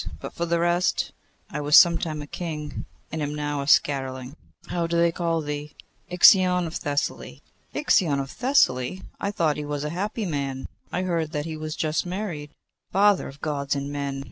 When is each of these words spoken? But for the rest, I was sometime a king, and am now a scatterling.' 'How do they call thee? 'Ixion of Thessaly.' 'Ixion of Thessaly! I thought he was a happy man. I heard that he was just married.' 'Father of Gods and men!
But 0.19 0.33
for 0.33 0.47
the 0.47 0.59
rest, 0.59 1.11
I 1.51 1.61
was 1.61 1.77
sometime 1.77 2.23
a 2.23 2.25
king, 2.25 2.85
and 3.11 3.21
am 3.21 3.35
now 3.35 3.61
a 3.61 3.65
scatterling.' 3.67 4.35
'How 4.65 4.87
do 4.87 4.97
they 4.97 5.11
call 5.11 5.41
thee? 5.41 5.75
'Ixion 6.09 6.65
of 6.65 6.73
Thessaly.' 6.77 7.43
'Ixion 7.75 8.19
of 8.19 8.31
Thessaly! 8.31 9.03
I 9.19 9.29
thought 9.29 9.57
he 9.57 9.63
was 9.63 9.83
a 9.83 9.91
happy 9.91 10.25
man. 10.25 10.65
I 10.91 11.03
heard 11.03 11.33
that 11.33 11.45
he 11.45 11.55
was 11.55 11.75
just 11.75 12.07
married.' 12.07 12.49
'Father 12.91 13.27
of 13.27 13.41
Gods 13.41 13.75
and 13.75 13.91
men! 13.91 14.19